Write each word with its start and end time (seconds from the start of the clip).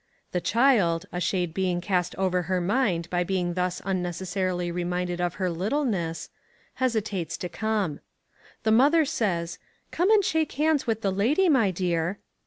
The 0.31 0.41
child 0.41 1.05
a 1.11 1.21
shade 1.21 1.53
being 1.53 1.79
cast 1.79 2.15
over 2.15 2.41
her 2.49 2.59
mind 2.59 3.07
by 3.11 3.23
being 3.23 3.53
thus 3.53 3.83
unnecessarily 3.85 4.71
reminded 4.71 5.21
of 5.21 5.35
her 5.35 5.47
littleness 5.47 6.31
hesitates 6.73 7.37
to 7.37 7.47
come. 7.49 7.99
The 8.63 8.71
mother 8.71 9.05
says, 9.05 9.59
"Come 9.91 10.09
and 10.09 10.25
shake 10.25 10.53
hands 10.53 10.87
with 10.87 11.01
the 11.01 11.11
lady, 11.11 11.49
my 11.49 11.69
dear!" 11.69 12.17